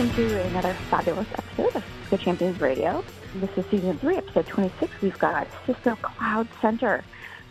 [0.00, 3.04] Welcome to another fabulous episode of Cisco Champions Radio.
[3.34, 4.90] This is season three, episode 26.
[5.02, 7.04] We've got Cisco Cloud Center.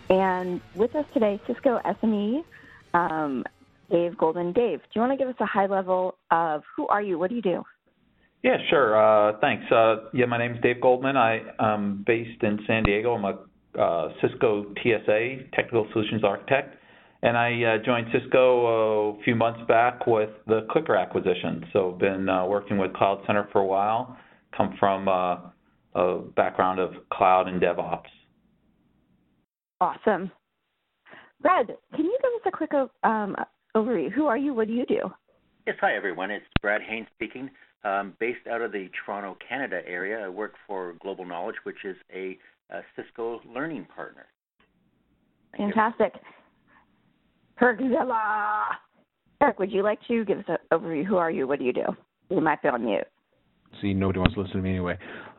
[0.09, 2.43] And with us today, Cisco SME,
[2.95, 3.45] um,
[3.91, 4.51] Dave Golden.
[4.51, 7.19] Dave, do you want to give us a high level of who are you?
[7.19, 7.63] What do you do?
[8.41, 8.97] Yeah, sure.
[8.97, 9.71] Uh, thanks.
[9.71, 11.17] Uh, yeah, my name is Dave Goldman.
[11.17, 13.13] I, am based in San Diego.
[13.13, 16.78] I'm a uh, Cisco TSA, Technical Solutions Architect,
[17.21, 21.65] and I uh, joined Cisco a few months back with the CliQr acquisition.
[21.73, 24.17] So I've been uh, working with Cloud Center for a while.
[24.55, 25.37] Come from uh,
[25.95, 28.03] a background of cloud and DevOps.
[29.81, 30.31] Awesome.
[31.41, 32.71] Brad, can you give us a quick
[33.03, 33.35] um,
[33.75, 34.11] overview?
[34.11, 34.53] Who are you?
[34.53, 35.09] What do you do?
[35.67, 36.31] Yes, hi everyone.
[36.31, 37.49] It's Brad Haynes speaking.
[37.83, 41.95] Um, based out of the Toronto, Canada area, I work for Global Knowledge, which is
[42.13, 42.37] a,
[42.71, 44.25] a Cisco learning partner.
[45.55, 46.13] Thank Fantastic.
[47.59, 48.61] Perkzilla.
[49.41, 51.05] Eric, would you like to give us an overview?
[51.05, 51.47] Who are you?
[51.47, 51.85] What do you do?
[52.29, 53.05] You might be on mute.
[53.81, 54.97] See, nobody wants to listen to me anyway.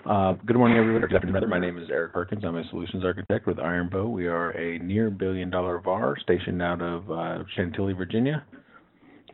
[0.09, 1.03] Uh, good morning, everyone.
[1.03, 1.49] Good afternoon.
[1.51, 2.43] My name is Eric Perkins.
[2.45, 4.09] I'm a solutions architect with Iron Bow.
[4.09, 8.45] We are a near billion dollar VAR stationed out of uh, Chantilly, Virginia.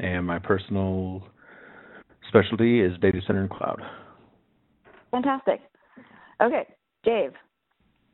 [0.00, 1.22] And my personal
[2.28, 3.80] specialty is data center and cloud.
[5.10, 5.60] Fantastic.
[6.42, 6.66] Okay,
[7.04, 7.32] Dave,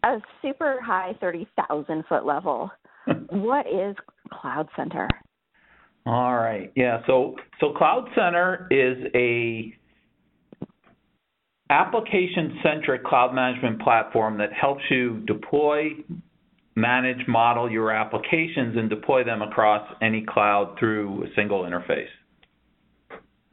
[0.05, 2.71] a super high 30,000 foot level.
[3.31, 3.97] what is
[4.41, 5.09] Cloud Center?
[6.05, 6.73] All right.
[6.75, 7.03] Yeah.
[7.07, 9.73] So so Cloud Center is a
[11.71, 15.91] application centric cloud management platform that helps you deploy,
[16.75, 22.09] manage, model your applications, and deploy them across any cloud through a single interface.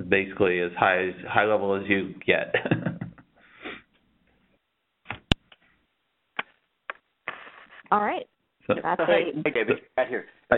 [0.08, 2.56] Basically, as high as high level as you get.
[7.92, 8.28] All right.
[8.69, 10.25] So, so hey, hey, David, right here.
[10.52, 10.57] I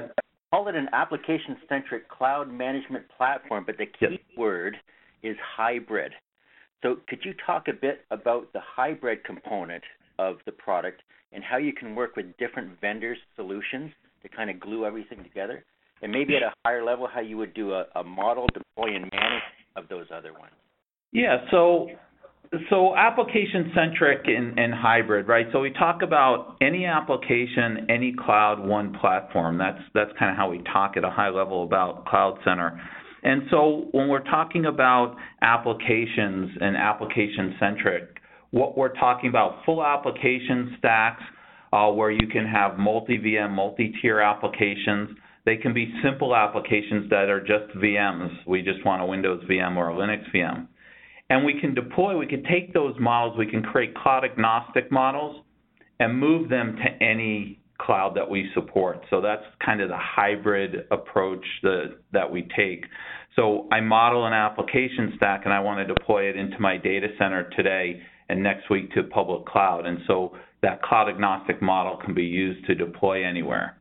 [0.51, 4.19] call it an application-centric cloud management platform, but the key yep.
[4.37, 4.75] word
[5.23, 6.11] is hybrid.
[6.83, 9.83] So, could you talk a bit about the hybrid component
[10.19, 11.01] of the product
[11.31, 13.91] and how you can work with different vendors' solutions
[14.23, 15.63] to kind of glue everything together?
[16.01, 19.09] And maybe at a higher level, how you would do a, a model, deploy, and
[19.13, 19.43] manage
[19.77, 20.51] of those other ones.
[21.13, 21.45] Yeah.
[21.49, 21.87] So
[22.69, 25.45] so application centric and, and, hybrid, right?
[25.53, 29.57] So we talk about any application, any cloud, one platform.
[29.57, 32.79] That's that's kind of how we talk at a high level about Cloud Center.
[33.23, 38.17] And so when we're talking about applications and application centric,
[38.49, 41.23] what we're talking about full application stacks
[41.71, 45.11] uh, where you can have multi VM, multi tier applications.
[45.45, 48.45] They can be simple applications that are just VMs.
[48.45, 50.67] We just want a Windows VM or a Linux VM
[51.31, 55.41] and we can deploy, we can take those models, we can create cloud agnostic models
[55.97, 58.99] and move them to any cloud that we support.
[59.09, 62.83] So that's kind of the hybrid approach that, that we take.
[63.37, 67.07] So I model an application stack and I want to deploy it into my data
[67.17, 69.85] center today and next week to public cloud.
[69.85, 73.77] And so that cloud agnostic model can be used to deploy anywhere.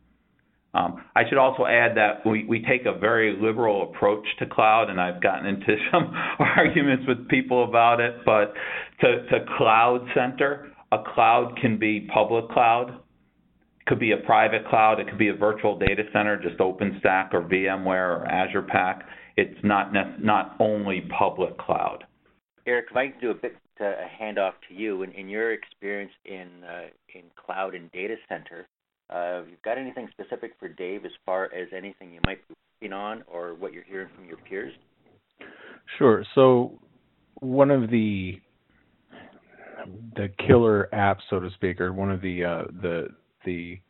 [0.72, 5.00] Um, I should also add that we, take a very liberal approach to cloud, and
[5.00, 8.14] I've gotten into some arguments with people about it.
[8.24, 8.54] But
[9.00, 13.00] to, Cloud Center, a cloud can be public cloud,
[13.86, 17.42] could be a private cloud, it could be a virtual data center, just OpenStack or
[17.42, 19.02] VMware or Azure Pack.
[19.36, 19.92] It's not
[20.22, 22.04] not only public cloud.
[22.66, 26.12] Eric, if I can do a bit uh, a handoff to you, in, your experience
[26.26, 28.68] in uh, in cloud and data center,
[29.12, 32.92] uh, you've got anything specific for Dave as far as anything you might be working
[32.92, 34.72] on or what you're hearing from your peers?
[35.98, 36.24] Sure.
[36.34, 36.78] So
[37.40, 38.40] one of the
[40.14, 43.08] the killer apps, so to speak, or one of the uh, the
[43.44, 43.80] the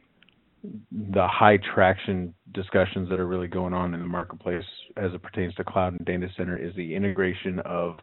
[0.92, 4.64] the high traction discussions that are really going on in the marketplace
[4.96, 7.96] as it pertains to cloud and data center is the integration of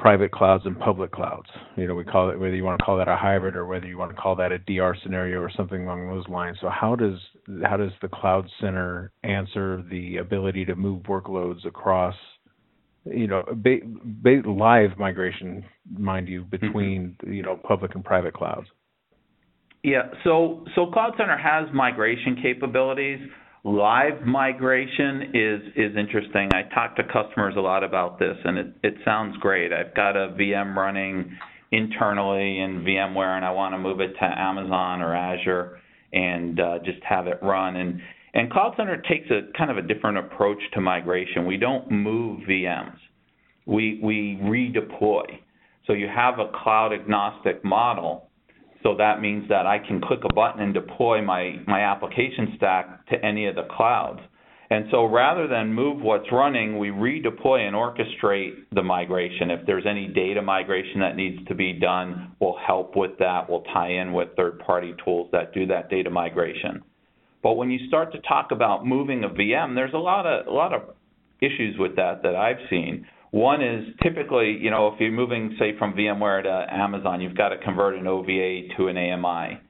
[0.00, 1.48] private clouds and public clouds.
[1.76, 3.86] You know, we call it whether you want to call that a hybrid or whether
[3.86, 6.56] you want to call that a DR scenario or something along those lines.
[6.60, 7.18] So how does
[7.64, 12.14] how does the cloud center answer the ability to move workloads across
[13.04, 16.50] you know, ba- ba- live migration, mind you, mm-hmm.
[16.50, 17.32] between mm-hmm.
[17.32, 18.66] you know public and private clouds.
[19.82, 23.18] Yeah, so so Cloud Center has migration capabilities.
[23.64, 26.50] Live migration is is interesting.
[26.52, 29.72] I talk to customers a lot about this, and it it sounds great.
[29.72, 31.36] I've got a VM running
[31.72, 35.78] internally in VMware, and I want to move it to Amazon or Azure
[36.12, 37.76] and uh, just have it run.
[37.76, 38.00] And
[38.34, 41.46] and Cloud Center takes a kind of a different approach to migration.
[41.46, 42.96] We don't move VMs.
[43.66, 45.24] We we redeploy.
[45.86, 48.30] So you have a cloud agnostic model
[48.82, 52.99] so that means that I can click a button and deploy my, my application stack
[53.10, 54.20] to any of the clouds.
[54.72, 59.50] And so rather than move what's running, we redeploy and orchestrate the migration.
[59.50, 63.50] If there's any data migration that needs to be done, we'll help with that.
[63.50, 66.84] We'll tie in with third party tools that do that data migration.
[67.42, 70.52] But when you start to talk about moving a VM, there's a lot of a
[70.52, 70.82] lot of
[71.40, 73.06] issues with that that I've seen.
[73.32, 77.50] One is typically, you know, if you're moving, say, from VMware to Amazon, you've got
[77.50, 79.60] to convert an OVA to an AMI.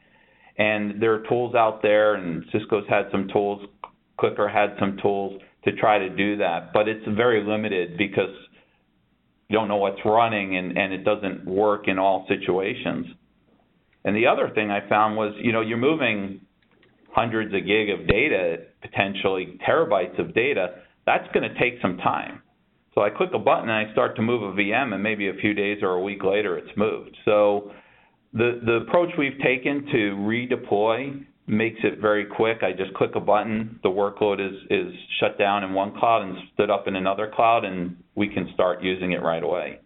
[0.60, 3.66] And there are tools out there, and Cisco's had some tools,
[4.18, 8.34] CliQr had some tools to try to do that, but it's very limited because
[9.48, 13.06] you don't know what's running and, and it doesn't work in all situations.
[14.04, 16.42] And the other thing I found was, you know, you're moving
[17.10, 20.74] hundreds of gig of data, potentially terabytes of data,
[21.06, 22.42] that's going to take some time.
[22.94, 25.34] So I click a button and I start to move a VM, and maybe a
[25.40, 27.16] few days or a week later, it's moved.
[27.24, 27.72] So
[28.32, 32.58] the the approach we've taken to redeploy makes it very quick.
[32.62, 36.36] I just click a button, the workload is is shut down in one cloud and
[36.54, 39.80] stood up in another cloud, and we can start using it right away.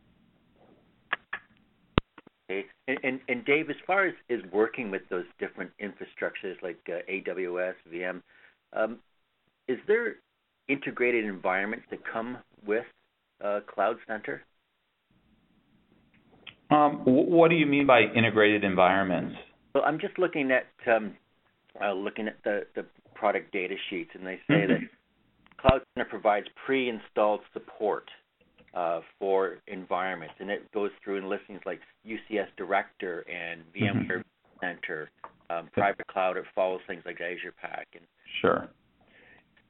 [2.50, 2.66] Okay.
[2.86, 7.74] And, and, and Dave, as far as working with those different infrastructures like uh, AWS,
[7.90, 8.20] VM,
[8.74, 8.98] um,
[9.66, 10.16] is there
[10.68, 12.36] integrated environments that come
[12.66, 12.84] with
[13.42, 14.42] uh, Cloud Center?
[16.74, 19.36] Um, what do you mean by integrated environments?
[19.74, 21.14] Well, I'm just looking at um,
[21.82, 22.84] uh, looking at the, the
[23.14, 24.72] product data sheets, and they say mm-hmm.
[24.72, 24.80] that
[25.60, 28.04] Cloud Center provides pre-installed support
[28.74, 34.20] uh, for environments, and it goes through and listings like UCS Director and VMware mm-hmm.
[34.60, 35.10] Center,
[35.50, 36.36] um, private cloud.
[36.36, 37.88] It follows things like Azure Pack.
[37.94, 38.04] And
[38.40, 38.68] sure.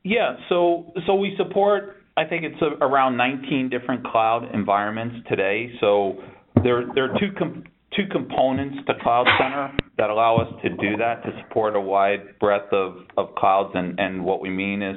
[0.02, 1.96] Yeah, so so we support.
[2.16, 5.72] I think it's a, around 19 different cloud environments today.
[5.80, 6.18] So
[6.64, 7.64] there are two com-
[7.94, 12.38] two components to Cloud Center that allow us to do that to support a wide
[12.40, 12.96] breadth of
[13.36, 13.74] clouds.
[13.74, 14.96] And what we mean is,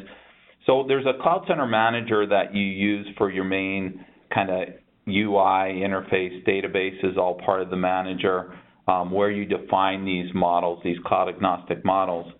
[0.65, 4.69] so there's a Cloud Center manager that you use for your main kind of
[5.07, 8.53] UI interface databases, all part of the manager,
[8.87, 12.31] um, where you define these models, these cloud agnostic models.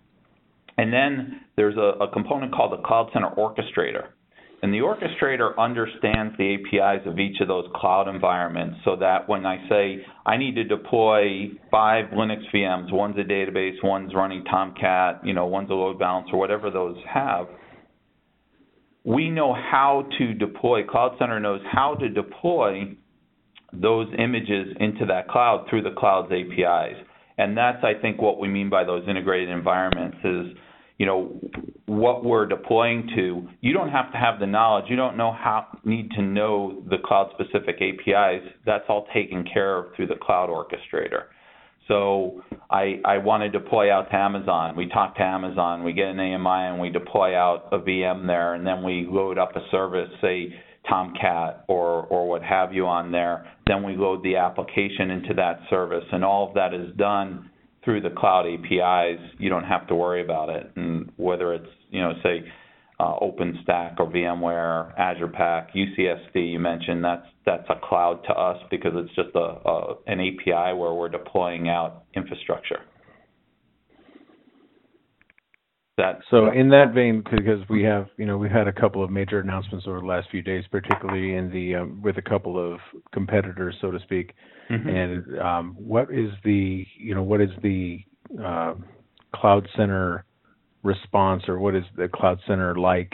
[0.76, 4.08] And then there's a component called the Cloud Center Orchestrator.
[4.60, 9.46] And the orchestrator understands the APIs of each of those cloud environments so that when
[9.46, 15.20] I say I need to deploy five Linux VMs, one's a database, one's running Tomcat,
[15.24, 17.46] you know, one's a load balancer, whatever those have,
[19.04, 22.94] we know how to deploy, Cloud Center knows how to deploy
[23.72, 26.96] those images into that cloud through the cloud's APIs.
[27.38, 30.58] And that's, I think, what we mean by those integrated environments is
[30.98, 31.40] you know
[31.86, 34.86] what we're deploying to you don't have to have the knowledge.
[34.88, 39.78] You don't know how need to know the cloud specific apis that's all taken care
[39.78, 41.26] of through the cloud orchestrator.
[41.86, 44.76] So i i want to deploy out to amazon.
[44.76, 45.84] We talk to amazon.
[45.84, 49.38] We get an ami and we deploy out a vm there and then we load
[49.38, 50.52] up a service say
[50.88, 53.46] tomcat or or what have you on there.
[53.68, 57.50] Then we load the application into that service and all of that is done
[57.84, 60.70] through the cloud APIs, you don't have to worry about it.
[60.76, 62.44] And whether it's, you know, say,
[63.00, 68.60] uh, OpenStack or VMware, Azure Pack, UCSD, you mentioned that's that's a cloud to us
[68.70, 72.80] because it's just a, a an API where we're deploying out infrastructure.
[75.98, 79.10] That, so in that vein, because we have, you know, we've had a couple of
[79.10, 82.78] major announcements over the last few days, particularly in the um, with a couple of
[83.12, 84.32] competitors, so to speak.
[84.70, 84.88] Mm-hmm.
[84.88, 87.98] And um, what is the, you know, what is the
[88.40, 88.74] uh,
[89.34, 90.24] Cloud Center
[90.84, 93.12] response, or what is the Cloud Center like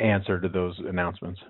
[0.00, 1.40] answer to those announcements?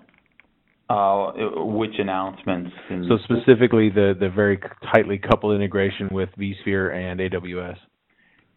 [0.89, 2.71] Uh, which announcements?
[3.09, 4.61] So specifically, the the very
[4.93, 7.75] tightly coupled integration with vSphere and AWS.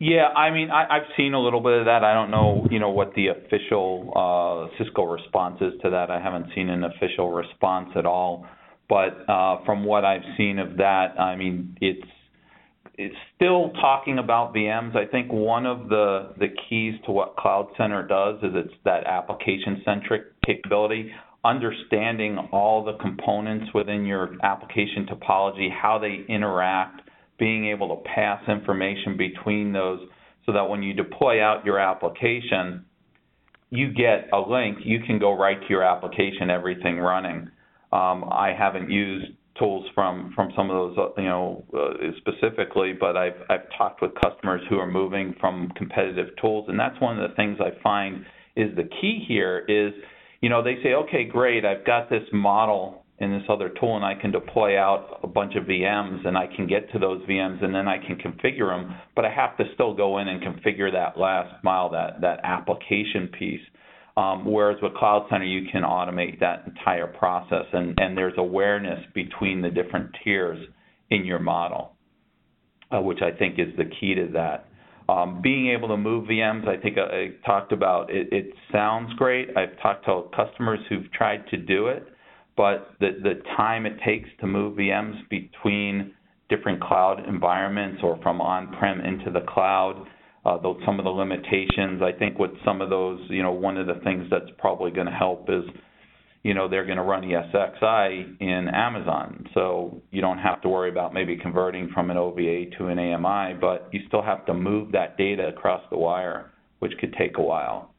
[0.00, 2.04] Yeah, I mean, I, I've seen a little bit of that.
[2.04, 6.08] I don't know, you know, what the official uh, Cisco response is to that.
[6.10, 8.46] I haven't seen an official response at all.
[8.88, 12.06] But uh, from what I've seen of that, I mean, it's
[12.94, 14.96] it's still talking about VMs.
[14.96, 19.04] I think one of the the keys to what Cloud Center does is it's that
[19.04, 21.12] application centric capability,
[21.44, 27.02] understanding all the components within your application topology, how they interact
[27.38, 30.00] being able to pass information between those
[30.46, 32.84] so that when you deploy out your application,
[33.70, 37.50] you get a link, you can go right to your application, everything running.
[37.92, 42.92] Um, I haven't used tools from from some of those, uh, you know, uh, specifically,
[42.98, 47.18] but I've I've talked with customers who are moving from competitive tools, and that's one
[47.18, 48.24] of the things I find
[48.56, 49.92] is the key here is,
[50.40, 54.04] you know, they say, okay, great, I've got this model in this other tool, and
[54.04, 57.62] I can deploy out a bunch of VMs, and I can get to those VMs,
[57.64, 60.92] and then I can configure them, but I have to still go in and configure
[60.92, 63.60] that last mile, that that application piece.
[64.16, 69.00] Um, whereas with Cloud Center, you can automate that entire process, and, and there's awareness
[69.14, 70.58] between the different tiers
[71.10, 71.92] in your model,
[72.92, 74.66] uh, which I think is the key to that.
[75.08, 79.12] Um, being able to move VMs, I think I, I talked about it, it sounds
[79.14, 79.56] great.
[79.56, 82.06] I've talked to customers who've tried to do it,
[82.58, 86.12] but the, the time it takes to move VMs between
[86.50, 90.04] different cloud environments or from on-prem into the cloud
[90.44, 92.00] uh, those, some of the limitations.
[92.02, 95.06] I think with some of those, you know, one of the things that's probably going
[95.06, 95.64] to help is,
[96.42, 100.90] you know, they're going to run ESXi in Amazon, so you don't have to worry
[100.90, 104.92] about maybe converting from an OVA to an AMI, but you still have to move
[104.92, 107.92] that data across the wire, which could take a while.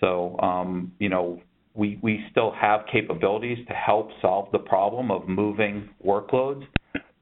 [0.00, 1.40] So, um, you know,
[1.76, 6.64] we we still have capabilities to help solve the problem of moving workloads,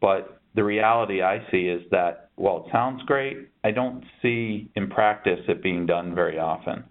[0.01, 4.89] but the reality I see is that while it sounds great, I don't see in
[4.89, 6.85] practice it being done very often.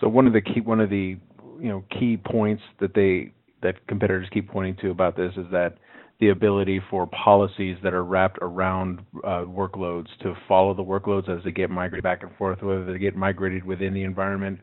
[0.00, 1.16] So one of the key one of the
[1.60, 3.32] you know key points that they
[3.62, 5.78] that competitors keep pointing to about this is that
[6.20, 11.44] the ability for policies that are wrapped around uh, workloads to follow the workloads as
[11.44, 14.58] they get migrated back and forth, whether they get migrated within the environment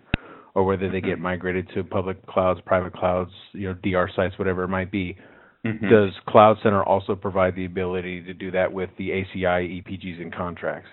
[0.55, 4.63] or whether they get migrated to public clouds, private clouds, you know, DR sites, whatever
[4.63, 5.17] it might be.
[5.65, 5.89] Mm-hmm.
[5.89, 10.33] Does Cloud Center also provide the ability to do that with the ACI, EPGs, and
[10.33, 10.89] contracts?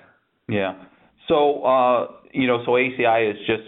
[0.49, 0.85] Yeah.
[1.29, 3.63] So, uh, you know, so ACI is just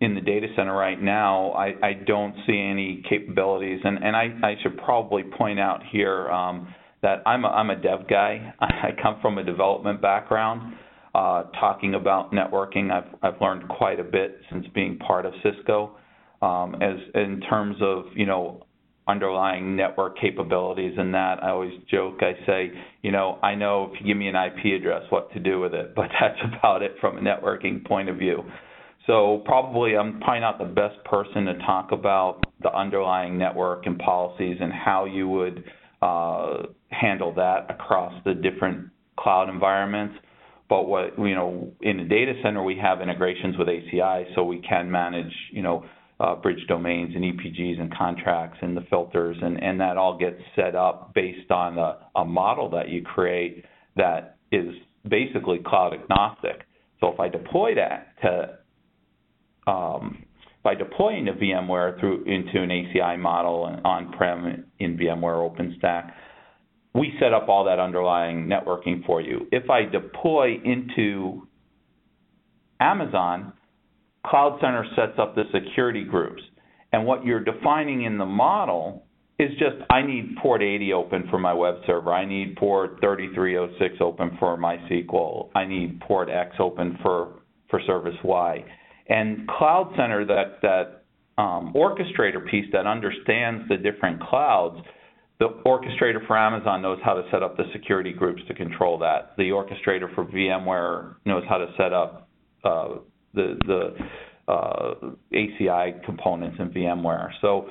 [0.00, 1.50] in the data center right now.
[1.52, 6.30] I, I don't see any capabilities, and, and I, I should probably point out here
[6.30, 8.54] um, that I'm a, I'm a dev guy.
[8.60, 10.74] I come from a development background.
[11.14, 15.96] Uh, talking about networking, I've I've learned quite a bit since being part of Cisco.
[16.40, 18.64] Um, as in terms of you know
[19.10, 21.42] underlying network capabilities and that.
[21.42, 22.70] I always joke, I say,
[23.02, 25.74] you know, I know if you give me an IP address what to do with
[25.74, 28.44] it, but that's about it from a networking point of view.
[29.06, 33.98] So probably I'm probably not the best person to talk about the underlying network and
[33.98, 35.64] policies and how you would
[36.00, 38.88] uh, handle that across the different
[39.18, 40.14] cloud environments.
[40.70, 44.60] But what you know, in the data center, we have integrations with ACI, so we
[44.60, 45.84] can manage, you know,
[46.20, 50.40] uh, bridge domains and EPGs and contracts and the filters, and, and that all gets
[50.54, 53.64] set up based on a, a model that you create
[53.96, 54.72] that is
[55.08, 56.62] basically cloud agnostic.
[57.00, 60.24] So if I deploy that to um,
[60.62, 66.12] by deploying a VMware through into an ACI model and on-prem in VMware OpenStack,
[66.94, 69.46] we set up all that underlying networking for you.
[69.52, 71.46] If I deploy into
[72.80, 73.52] Amazon,
[74.26, 76.42] Cloud Center sets up the security groups.
[76.92, 79.04] And what you're defining in the model
[79.38, 82.12] is just I need port 80 open for my web server.
[82.12, 85.50] I need port 3306 open for MySQL.
[85.54, 88.64] I need port X open for for service Y.
[89.08, 91.04] And Cloud Center, that that
[91.40, 94.76] um, orchestrator piece that understands the different clouds,
[95.40, 99.32] the orchestrator for Amazon knows how to set up the security groups to control that.
[99.38, 102.28] The orchestrator for VMware knows how to set up
[102.62, 102.88] uh,
[103.34, 104.94] the the uh,
[105.32, 107.30] ACI components in VMware.
[107.40, 107.68] So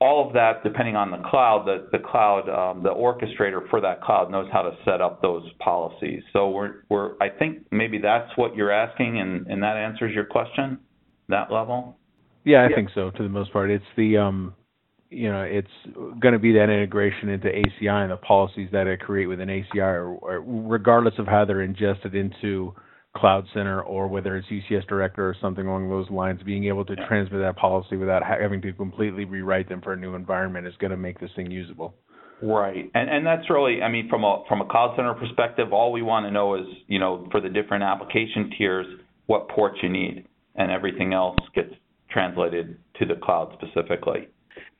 [0.00, 4.02] all of that, depending on the cloud, the, the cloud, um, the orchestrator for that
[4.02, 6.22] cloud knows how to set up those policies.
[6.32, 10.24] So we're, we're, I think maybe that's what you're asking, and, and that answers your
[10.24, 10.78] question,
[11.28, 11.96] that level.
[12.44, 12.76] Yeah, I yeah.
[12.76, 13.10] think so.
[13.12, 14.54] To the most part, it's the, um,
[15.14, 15.68] you know, it's
[16.20, 19.78] going to be that integration into ACI and the policies that it create within ACI,
[19.78, 22.74] or, or regardless of how they're ingested into
[23.16, 26.96] Cloud Center or whether it's UCS Director or something along those lines, being able to
[27.06, 30.90] transmit that policy without having to completely rewrite them for a new environment is going
[30.90, 31.94] to make this thing usable.
[32.42, 35.92] Right, and and that's really, I mean, from a from a Cloud Center perspective, all
[35.92, 38.86] we want to know is, you know, for the different application tiers,
[39.26, 41.72] what ports you need, and everything else gets
[42.10, 44.28] translated to the cloud specifically.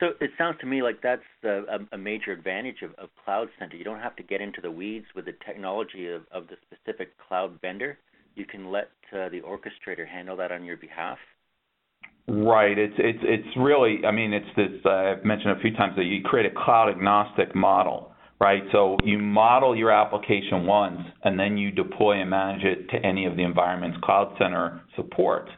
[0.00, 3.48] So it sounds to me like that's the, a, a, major advantage of, of Cloud
[3.58, 3.76] Center.
[3.76, 7.10] You don't have to get into the weeds with the technology of, of the specific
[7.28, 7.98] cloud vendor
[8.34, 11.18] you can let uh, the orchestrator handle that on your behalf?
[12.26, 12.78] Right.
[12.78, 14.00] It's it's it's really.
[14.06, 14.80] I mean, it's this.
[14.84, 18.62] Uh, I've mentioned a few times that you create a cloud agnostic model, right?
[18.72, 23.26] So you model your application once, and then you deploy and manage it to any
[23.26, 25.50] of the environments Cloud Center supports.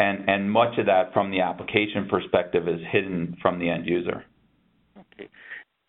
[0.00, 4.24] And, and much of that from the application perspective is hidden from the end user.
[4.98, 5.28] Okay.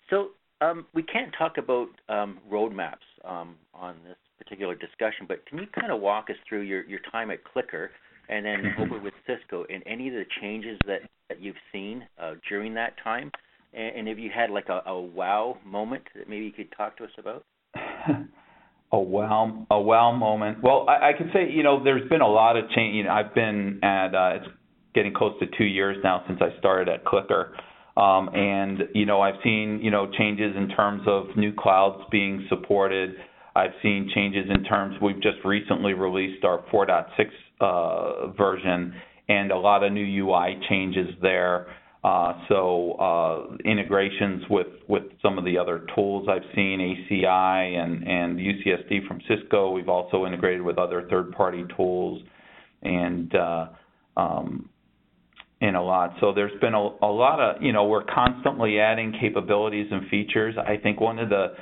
[0.09, 5.59] So um, we can't talk about um, roadmaps um, on this particular discussion, but can
[5.59, 7.87] you kind of walk us through your, your time at CliQr
[8.27, 8.81] and then mm-hmm.
[8.81, 12.95] over with Cisco and any of the changes that, that you've seen uh, during that
[13.01, 13.31] time?
[13.73, 16.97] And, and have you had like a, a wow moment that maybe you could talk
[16.97, 17.45] to us about?
[18.91, 20.61] a wow a wow moment.
[20.61, 22.95] Well, I, I could say you know there's been a lot of change.
[22.95, 24.47] You know, I've been at uh, it's
[24.93, 27.51] getting close to two years now since I started at CliQr.
[27.97, 32.45] Um, and you know I've seen you know changes in terms of new clouds being
[32.49, 33.15] supported.
[33.55, 34.95] I've seen changes in terms.
[35.01, 37.05] We've just recently released our 4.6
[37.59, 38.93] uh, version
[39.27, 41.67] and a lot of new UI changes there.
[42.03, 44.67] Uh, so uh, integrations with,
[45.21, 49.71] some of the other tools I've seen, ACI and, UCSD from Cisco.
[49.71, 52.23] We've also integrated with other third-party tools
[52.81, 53.67] and uh,
[54.17, 54.67] um,
[55.75, 56.15] a lot.
[56.19, 60.55] So there's been a, a lot of, you know, we're constantly adding capabilities and features.
[60.57, 61.53] I think one of the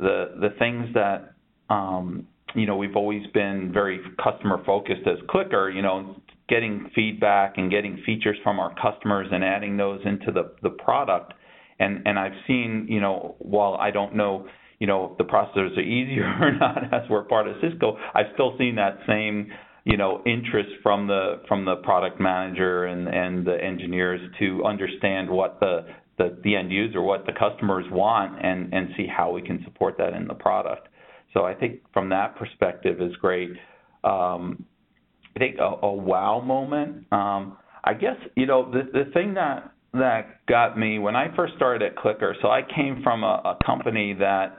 [0.00, 1.34] the the things that
[1.68, 5.74] um, you know we've always been very customer focused as CliQr.
[5.74, 6.16] You know,
[6.50, 11.32] getting feedback and getting features from our customers and adding those into the the product.
[11.78, 14.46] And and I've seen, you know, while I don't know,
[14.78, 18.32] you know, if the processors are easier or not as we're part of Cisco, I've
[18.34, 19.50] still seen that same
[19.84, 25.28] you know interest from the from the product manager and and the engineers to understand
[25.28, 25.86] what the
[26.18, 29.96] the, the end user what the customers want and and see how we can support
[29.96, 30.88] that in the product
[31.32, 33.50] so I think from that perspective is great
[34.04, 34.64] um,
[35.36, 37.06] I think a, a wow moment.
[37.12, 41.54] Um, I guess you know the the thing that that got me when I first
[41.56, 42.34] started at CliQr.
[42.42, 44.58] So I came from a, a company that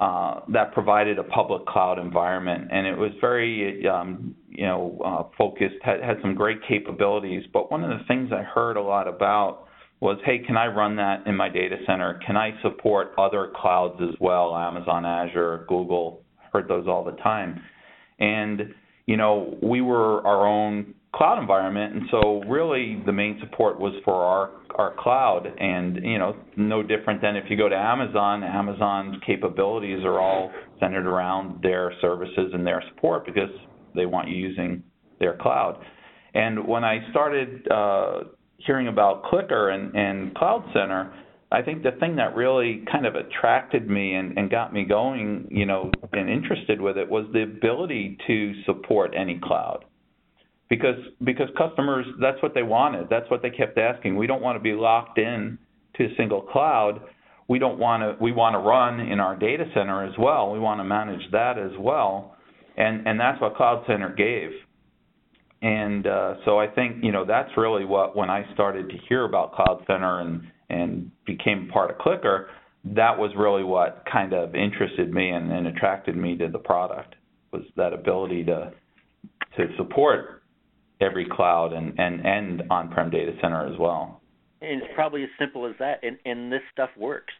[0.00, 5.36] uh, that provided a public cloud environment, and it was very um, you know uh,
[5.38, 7.44] focused, had, had some great capabilities.
[7.52, 9.66] But one of the things I heard a lot about
[10.00, 12.20] was, hey, can I run that in my data center?
[12.26, 16.22] Can I support other clouds as well, Amazon, Azure, Google?
[16.52, 17.62] Heard those all the time,
[18.18, 18.74] and
[19.06, 23.94] you know, we were our own cloud environment, and so really the main support was
[24.04, 28.42] for our our cloud, and you know, no different than if you go to Amazon.
[28.42, 33.50] Amazon's capabilities are all centered around their services and their support because
[33.94, 34.82] they want you using
[35.20, 35.78] their cloud.
[36.34, 38.24] And when I started uh,
[38.56, 41.14] hearing about CliQr and, and Cloud Center,
[41.54, 45.46] I think the thing that really kind of attracted me and, and got me going,
[45.52, 49.84] you know, and interested with it was the ability to support any cloud.
[50.68, 53.06] Because because customers that's what they wanted.
[53.08, 54.16] That's what they kept asking.
[54.16, 55.58] We don't want to be locked in
[55.96, 57.00] to a single cloud.
[57.46, 60.50] We don't want to we want to run in our data center as well.
[60.50, 62.36] We want to manage that as well.
[62.76, 64.50] And and that's what Cloud Center gave.
[65.62, 69.24] And uh, so I think you know that's really what when I started to hear
[69.24, 72.46] about Cloud Center and and became part of CliQr,
[72.84, 77.14] that was really what kind of interested me and, and attracted me to the product
[77.52, 78.72] was that ability to
[79.56, 80.42] to support
[81.00, 84.20] every cloud and, and, and on-prem data center as well.
[84.60, 87.32] And it's probably as simple as that, and, and this stuff works.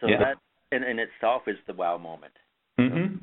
[0.00, 0.18] So yeah.
[0.18, 2.32] that in, in itself is the wow moment.
[2.78, 2.96] Mm-hmm.
[2.98, 3.20] Yeah,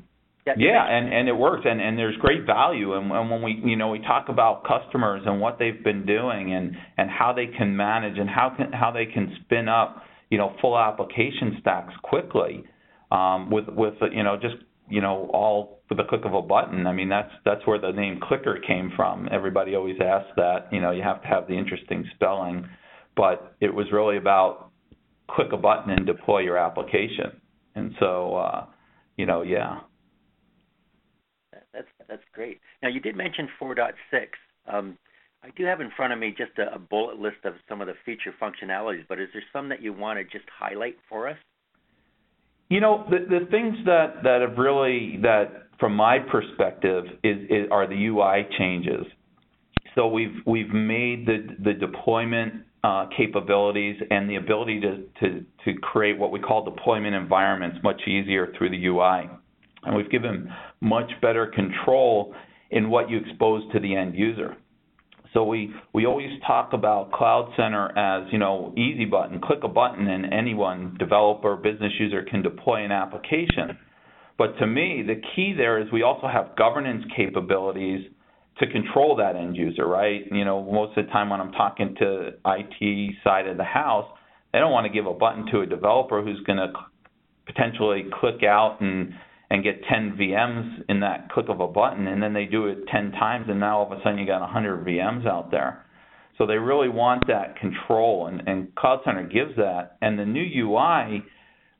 [0.56, 3.76] yeah, and and it works, and and there's great value, and, and when we you
[3.76, 7.74] know we talk about customers and what they've been doing, and and how they can
[7.76, 12.64] manage, and how can how they can spin up you know full application stacks quickly,
[13.10, 14.56] um, with with you know just
[14.90, 16.86] you know all with the click of a button.
[16.86, 19.28] I mean that's that's where the name CliQr came from.
[19.32, 20.68] Everybody always asks that.
[20.70, 22.68] You know you have to have the interesting spelling,
[23.16, 24.70] but it was really about
[25.30, 27.40] click a button and deploy your application.
[27.74, 28.66] And so uh,
[29.16, 29.80] you know yeah.
[32.08, 32.60] That's great.
[32.82, 33.92] Now you did mention 4.6.
[34.66, 34.98] Um,
[35.42, 37.86] I do have in front of me just a, a, bullet list of some of
[37.86, 41.36] the feature functionalities, but is there some that you want to just highlight for us?
[42.70, 47.66] You know, the the things that that have really that from my perspective is, is
[47.70, 49.04] are the UI changes.
[49.94, 55.78] So we've we've made the the deployment uh, capabilities and the ability to, to to
[55.80, 59.28] create what we call deployment environments much easier through the UI
[59.86, 62.34] and we've given much better control
[62.70, 64.56] in what you expose to the end user.
[65.32, 69.68] So we, we always talk about Cloud Center as, you know, easy button, click a
[69.68, 73.76] button and anyone, developer, business user can deploy an application.
[74.38, 78.08] But to me, the key there is we also have governance capabilities
[78.58, 80.22] to control that end user, right?
[80.30, 84.06] You know, most of the time when I'm talking to IT side of the house,
[84.52, 86.72] they don't want to give a button to a developer who's going to
[87.46, 89.14] potentially click out and
[89.50, 92.86] and get 10 VMs in that click of a button, and then they do it
[92.90, 95.84] 10 times, and now all of a sudden you got 100 VMs out there.
[96.38, 99.96] So they really want that control, and, and Cloud Center gives that.
[100.00, 101.22] And the new UI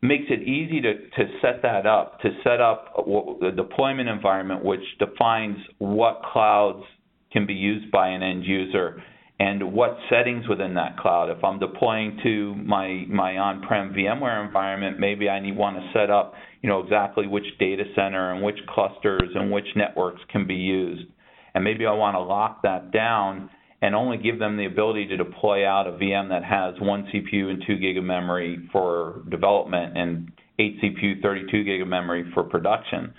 [0.03, 2.95] makes it easy to, to set that up, to set up
[3.43, 6.85] a deployment environment which defines what clouds
[7.33, 9.03] can be used by an end user
[9.41, 11.29] and what settings within that cloud.
[11.29, 16.11] If I'm deploying to my my on-prem VMware environment, maybe I need want to set
[16.11, 20.55] up, you know, exactly which data center and which clusters and which networks can be
[20.55, 21.07] used.
[21.55, 23.51] And maybe I want to lock that down
[23.83, 27.51] and only give them the ability to deploy out a VM that has one CPU
[27.51, 32.45] and 2 gig of memory for development and 8 CPU, 32 gig of memory for
[32.45, 33.13] production.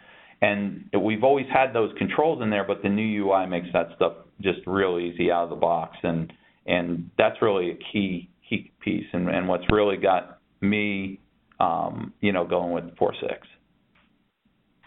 [0.45, 4.13] And we've always had those controls in there, but the new UI makes that stuff
[4.41, 6.31] just real easy out of the box, and
[6.67, 11.19] and that's really a key key piece, and, and what's really got me,
[11.59, 13.37] um, you know, going with 4.6.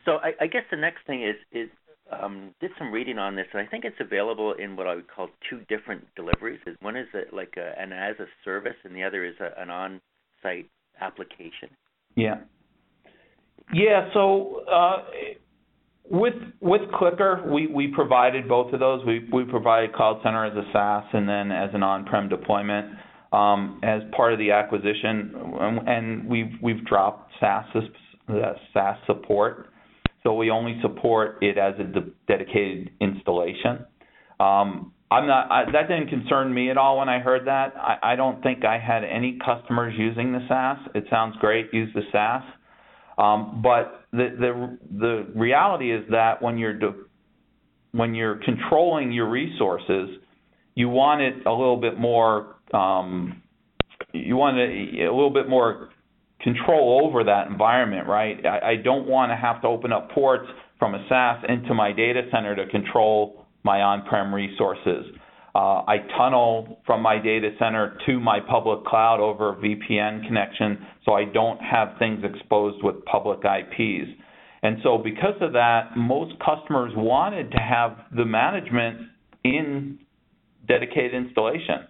[0.05, 1.69] So I, I guess the next thing is is
[2.13, 5.11] um, did some reading on this, and I think it's available in what I would
[5.11, 6.61] call two different deliveries.
[6.83, 9.71] One is a, like a, an as a service, and the other is a, an
[9.71, 11.71] on-site application.
[12.15, 12.37] Yeah.
[13.73, 14.09] Yeah.
[14.15, 15.03] So uh,
[16.11, 19.05] with with CliQr, we, we provided both of those.
[19.07, 22.97] We we provided Cloud Center as a SaaS and then as an on-prem deployment
[23.33, 25.35] um, as part of the acquisition,
[25.87, 27.67] and we've we've dropped SaaS
[28.73, 29.69] SaaS support
[30.23, 33.87] so we only support it as a de- dedicated installation.
[34.41, 35.51] Um, I'm not.
[35.51, 37.75] I, that didn't concern me at all when I heard that.
[37.77, 40.91] I, I don't think I had any customers using the SaaS.
[40.95, 41.73] It sounds great.
[41.73, 42.43] Use the SaaS.
[43.19, 46.95] Um, but the the the reality is that when you're de-
[47.93, 50.11] when you're controlling your resources,
[50.75, 52.57] you want it a little bit more.
[52.73, 53.43] Um,
[54.13, 55.91] you want it a little bit more
[56.41, 58.45] control over that environment, right?
[58.47, 60.47] I, I don't want to have to open up ports
[60.79, 65.07] from a SaaS into my data center to control my on-prem resources.
[65.59, 70.87] Uh, I tunnel from my data center to my public cloud over a VPN connection
[71.05, 74.09] so I don't have things exposed with public IPs.
[74.63, 79.09] And so, because of that, most customers wanted to have the management
[79.43, 79.99] in
[80.69, 81.89] dedicated installation.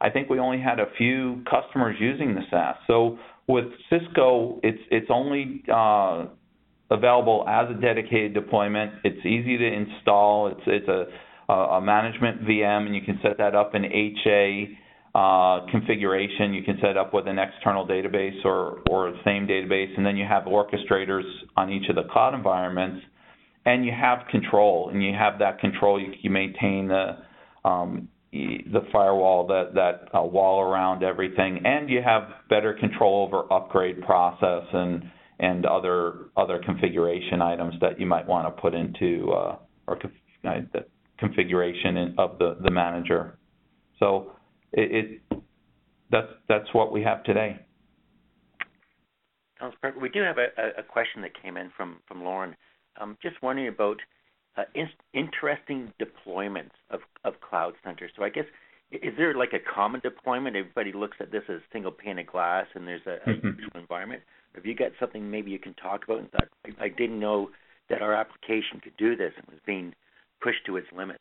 [0.00, 2.76] I think we only had a few customers using the SaaS.
[2.86, 6.26] So, with Cisco, it's it's only uh,
[6.88, 8.92] available as a dedicated deployment.
[9.02, 10.48] It's easy to install.
[10.48, 11.06] It's it's a
[11.48, 14.78] a management VM, and you can set that up in HA
[15.14, 16.52] uh, configuration.
[16.52, 20.16] You can set up with an external database or or the same database, and then
[20.16, 21.24] you have orchestrators
[21.56, 23.04] on each of the cloud environments,
[23.64, 26.00] and you have control, and you have that control.
[26.00, 27.16] You, you maintain the
[27.64, 33.50] um, the firewall that that uh, wall around everything, and you have better control over
[33.52, 35.02] upgrade process and
[35.40, 39.56] and other other configuration items that you might want to put into uh,
[39.86, 40.84] or uh, the
[41.18, 43.38] configuration of the the manager.
[43.98, 44.32] So
[44.72, 45.42] it, it
[46.10, 47.58] that's that's what we have today.
[49.60, 50.00] Sounds perfect.
[50.00, 52.54] We do have a, a question that came in from from Lauren.
[53.00, 53.98] Um, just wondering about
[54.56, 58.10] uh, in, interesting deployments of, of Cloud centers.
[58.16, 58.44] So I guess
[58.90, 60.56] is there like a common deployment?
[60.56, 63.78] Everybody looks at this as single pane of glass, and there's a, a mm-hmm.
[63.78, 64.22] environment.
[64.54, 66.20] Have you got something maybe you can talk about?
[66.20, 67.50] And thought I, I didn't know
[67.90, 69.94] that our application could do this and was being
[70.40, 71.20] pushed to its limits.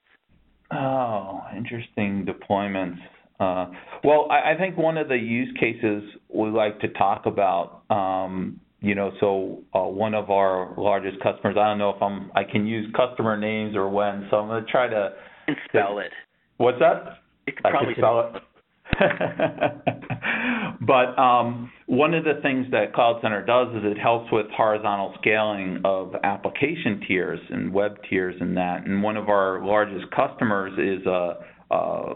[0.72, 3.00] Oh, interesting deployments.
[3.40, 3.72] Uh,
[4.04, 6.04] well, I, I think one of the use cases
[6.34, 11.56] we like to talk about um, you know, so uh, one of our largest customers,
[11.60, 14.64] I don't know if I'm, I can use customer names or when, so I'm going
[14.64, 15.10] to try to
[15.68, 16.12] spell it.
[16.58, 17.18] What's that?
[17.48, 18.44] You can probably spell it.
[20.88, 25.14] but um, one of the things that Cloud Center does is it helps with horizontal
[25.20, 28.86] scaling of application tiers and web tiers and that.
[28.86, 31.36] And one of our largest customers is a,
[31.72, 32.14] a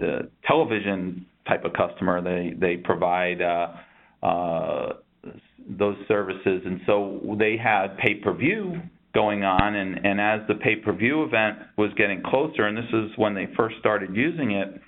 [0.00, 2.20] the television type of customer.
[2.20, 4.92] They they provide uh, uh,
[5.68, 8.80] those services, and so they had pay per view
[9.14, 12.92] going on, and and as the pay per view event was getting closer, and this
[12.92, 14.80] is when they first started using it,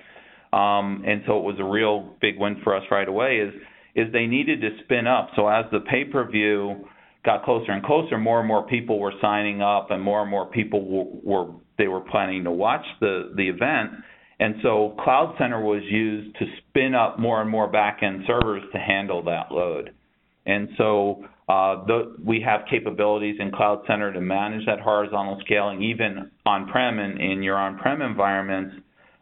[0.53, 3.39] um, and so it was a real big win for us right away.
[3.39, 3.55] Is
[3.95, 5.31] is they needed to spin up.
[5.37, 6.87] So as the pay per view
[7.25, 10.47] got closer and closer, more and more people were signing up, and more and more
[10.47, 13.91] people were, were they were planning to watch the the event.
[14.41, 18.79] And so Cloud Center was used to spin up more and more backend servers to
[18.79, 19.93] handle that load.
[20.47, 25.83] And so uh, the, we have capabilities in Cloud Center to manage that horizontal scaling,
[25.83, 28.77] even on-prem and in your on-prem environments.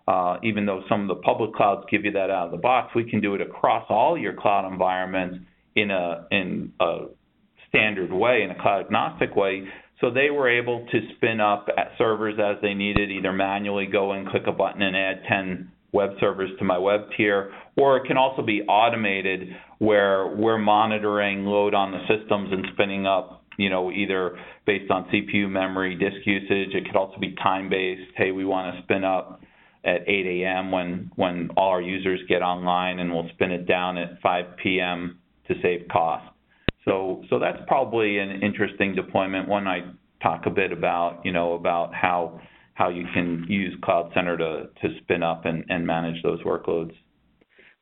[0.09, 2.95] Uh, even though some of the public clouds give you that out of the box,
[2.95, 5.37] we can do it across all your cloud environments
[5.77, 7.09] in a in a
[7.69, 9.65] standard way, in a cloud agnostic way.
[10.01, 11.69] So they were able to spin up
[11.99, 16.11] servers as they needed, either manually go and click a button and add 10 web
[16.21, 21.75] servers to my web tier, or it can also be automated where we're monitoring load
[21.75, 26.75] on the systems and spinning up, you know, either based on CPU memory, disk usage.
[26.75, 28.11] It could also be time based.
[28.17, 29.43] Hey, we want to spin up
[29.85, 30.71] at 8 a.m.
[30.71, 35.19] when when all our users get online, and we'll spin it down at 5 p.m.
[35.47, 36.27] to save cost.
[36.85, 39.49] So so that's probably an interesting deployment.
[39.49, 42.41] One I talk a bit about, you know, about how
[42.75, 46.93] how you can use Cloud Center to to spin up and, and manage those workloads.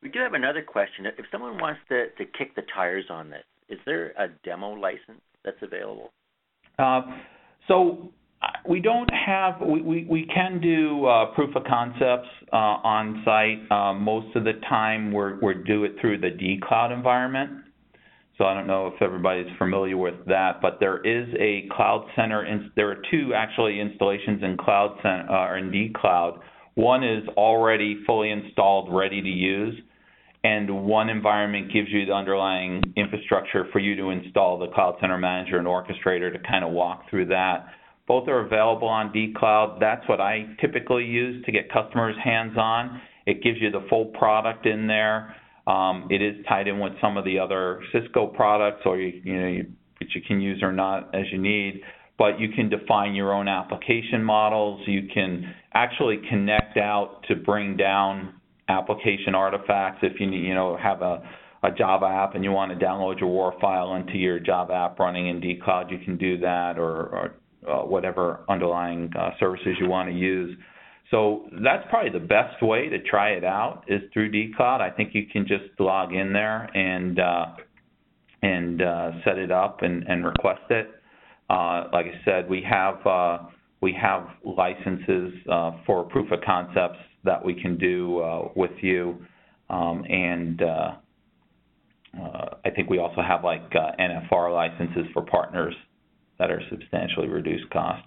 [0.01, 1.05] We do have another question.
[1.05, 5.21] If someone wants to, to kick the tires on this, is there a demo license
[5.43, 6.11] that's available?
[6.77, 7.01] Uh,
[7.67, 8.11] so
[8.67, 13.71] we don't have we, we, we can do uh, proof of concepts uh, on site.
[13.71, 17.63] Uh, most of the time, we're we do it through the D Cloud environment.
[18.37, 22.45] So I don't know if everybody's familiar with that, but there is a Cloud Center.
[22.45, 26.39] In, there are two actually installations in Cloud Center uh, or in D Cloud.
[26.75, 29.75] One is already fully installed, ready to use,
[30.43, 35.17] and one environment gives you the underlying infrastructure for you to install the Cloud Center
[35.17, 37.65] Manager and Orchestrator to kind of walk through that.
[38.07, 39.77] Both are available on D Cloud.
[39.81, 43.01] That's what I typically use to get customers hands on.
[43.25, 45.35] It gives you the full product in there.
[45.67, 49.41] Um, it is tied in with some of the other Cisco products, or you, you
[49.41, 49.65] know, you,
[49.99, 51.81] which you can use or not as you need.
[52.17, 54.81] But you can define your own application models.
[54.87, 58.35] You can actually connect out to bring down
[58.69, 59.99] application artifacts.
[60.01, 61.21] If you you know have a
[61.63, 64.99] a Java app and you want to download your WAR file into your Java app
[64.99, 67.35] running in dcloud, you can do that, or, or
[67.85, 70.57] whatever underlying uh, services you want to use.
[71.11, 74.81] So that's probably the best way to try it out is through dcloud.
[74.81, 77.45] I think you can just log in there and uh,
[78.41, 80.89] and uh, set it up and, and request it.
[81.49, 83.37] Uh, like I said, we have uh,
[83.81, 89.17] we have licenses uh, for proof of concepts that we can do uh, with you,
[89.69, 90.61] um, and
[92.63, 95.75] I think we also have like NFR licenses for partners
[96.39, 98.05] that are substantially reduced cost.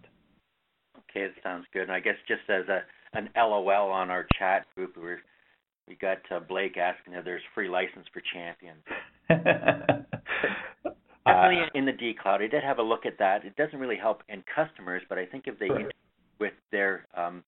[0.96, 1.82] Okay, it sounds good.
[1.82, 5.14] And I guess just as a an LOL on our chat group, we
[5.88, 8.84] we got uh, Blake asking if there's free license for champions.
[11.26, 13.44] Definitely uh, in the D Cloud, I did have a look at that.
[13.44, 15.92] It doesn't really help end customers, but I think if they right.
[16.38, 17.42] with their um,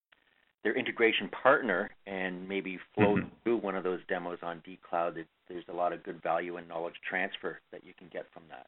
[0.65, 3.29] their integration partner and maybe flow mm-hmm.
[3.43, 6.69] through one of those demos on D Cloud, there's a lot of good value and
[6.69, 8.67] knowledge transfer that you can get from that.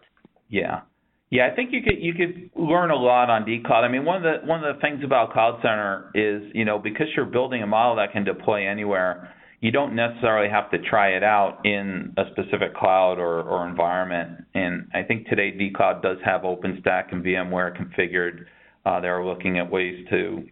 [0.48, 0.82] Yeah,
[1.30, 3.82] yeah, I think you could you could learn a lot on dcloud.
[3.82, 6.78] I mean, one of the one of the things about Cloud Center is you know
[6.78, 11.08] because you're building a model that can deploy anywhere, you don't necessarily have to try
[11.08, 14.44] it out in a specific cloud or, or environment.
[14.54, 18.44] And I think today dcloud does have OpenStack and VMware configured.
[18.84, 20.44] Uh, they're looking at ways to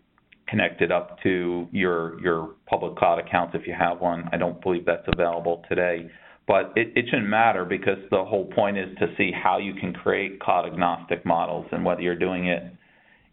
[0.48, 4.28] connect it up to your your public cloud accounts if you have one.
[4.32, 6.10] I don't believe that's available today.
[6.46, 9.92] But it, it shouldn't matter because the whole point is to see how you can
[9.92, 12.64] create cloud agnostic models and whether you're doing it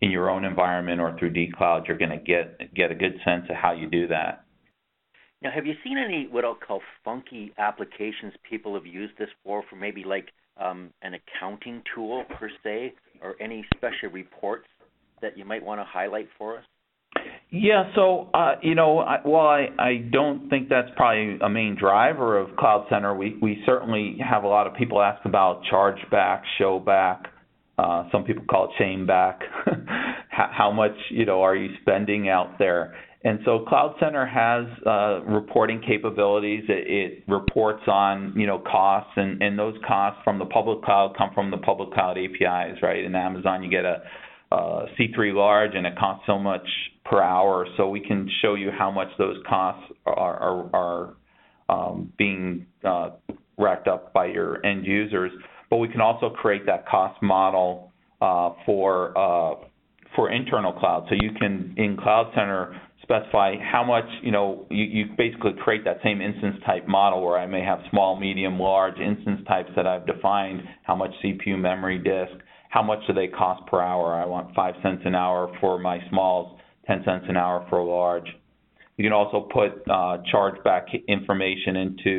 [0.02, 3.46] in your own environment or through dcloud, you're going to get get a good sense
[3.50, 4.46] of how you do that.
[5.42, 9.64] Now, have you seen any what I'll call funky applications people have used this for,
[9.70, 14.68] for maybe like um, an accounting tool per se, or any special reports
[15.22, 16.64] that you might want to highlight for us?
[17.52, 21.76] Yeah, so uh, you know, I, while I, I don't think that's probably a main
[21.80, 26.42] driver of Cloud Center, we we certainly have a lot of people ask about chargeback,
[26.60, 27.26] showback.
[27.80, 29.40] Uh, some people call it shame back.
[30.30, 32.96] how, how much you know are you spending out there?
[33.24, 36.66] And so Cloud Center has uh, reporting capabilities.
[36.70, 41.16] It, it reports on you know costs, and, and those costs from the public cloud
[41.18, 43.04] come from the public cloud APIs, right?
[43.04, 44.04] In Amazon, you get a
[44.52, 46.68] uh, C3 large and it costs so much
[47.10, 47.66] per hour.
[47.78, 51.14] So we can show you how much those costs are, are, are
[51.70, 53.12] um, being uh,
[53.58, 55.32] racked up by your end users.
[55.70, 57.92] But we can also create that cost model
[58.22, 59.66] uh, for uh,
[60.16, 61.06] for internal cloud.
[61.10, 65.86] So you can in Cloud Center specify how much you know you, you basically create
[65.86, 69.86] that same instance type model where I may have small, medium, large instance types that
[69.86, 70.62] I've defined.
[70.84, 72.34] How much CPU, memory, disk
[72.70, 74.14] how much do they cost per hour?
[74.14, 76.59] I want five cents an hour for my smalls,
[76.90, 78.30] ten cents an hour for a large.
[78.98, 82.14] You can also put uh, chargeback information into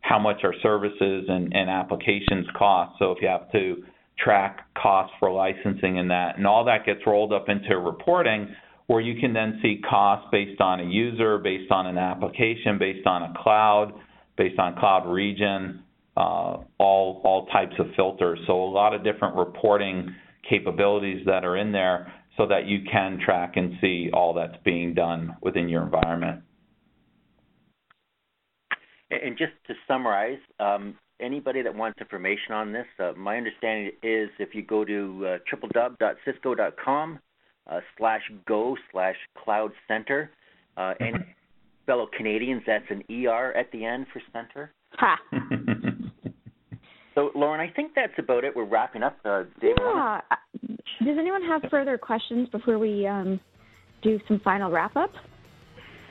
[0.00, 2.90] how much our services and, and applications cost.
[2.98, 3.84] So if you have to
[4.18, 8.40] track costs for licensing and that, and all that gets rolled up into reporting
[8.86, 13.06] where you can then see costs based on a user, based on an application, based
[13.06, 13.92] on a cloud,
[14.36, 15.82] based on cloud region,
[16.16, 18.38] uh, all all types of filters.
[18.46, 20.14] So a lot of different reporting
[20.48, 24.94] capabilities that are in there, so that you can track and see all that's being
[24.94, 26.42] done within your environment.
[29.10, 34.28] And just to summarize, um, anybody that wants information on this, uh, my understanding is
[34.40, 37.20] if you go to uh, www.cisco.com
[37.70, 40.30] uh, slash go slash cloud center,
[40.76, 41.24] uh, and
[41.86, 44.72] fellow Canadians, that's an ER at the end for center.
[44.94, 45.16] Ha.
[47.14, 48.56] so, Lauren, I think that's about it.
[48.56, 49.16] We're wrapping up.
[49.24, 50.20] Uh, Dave, yeah.
[51.04, 53.40] Does anyone have further questions before we um,
[54.02, 55.12] do some final wrap up?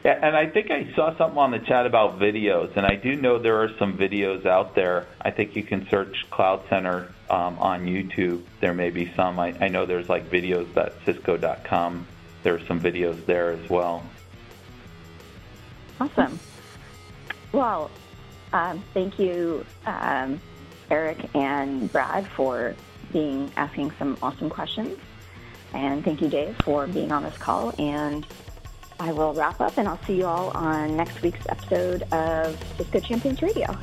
[0.04, 3.16] Yeah, and I think I saw something on the chat about videos, and I do
[3.16, 5.06] know there are some videos out there.
[5.22, 8.42] I think you can search CloudCenter um, on YouTube.
[8.60, 9.40] There may be some.
[9.40, 12.08] I, I know there's like videos.cisco.com.
[12.42, 14.04] There are some videos there as well.
[16.00, 16.40] Awesome.
[17.52, 17.92] Well,
[18.54, 20.42] um, thank you, um,
[20.90, 22.76] Eric and Brad, for
[23.12, 24.98] being asking some awesome questions,
[25.74, 27.74] and thank you, Dave, for being on this call.
[27.80, 28.26] And
[29.00, 33.00] I will wrap up, and I'll see you all on next week's episode of Cisco
[33.00, 33.78] Champions Radio.